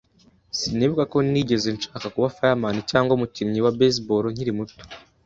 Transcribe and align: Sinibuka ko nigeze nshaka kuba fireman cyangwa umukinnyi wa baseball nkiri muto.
Sinibuka 0.57 1.03
ko 1.11 1.17
nigeze 1.31 1.67
nshaka 1.75 2.07
kuba 2.13 2.33
fireman 2.37 2.77
cyangwa 2.91 3.11
umukinnyi 3.17 3.59
wa 3.65 3.75
baseball 3.79 4.23
nkiri 4.33 4.51
muto. 4.57 4.75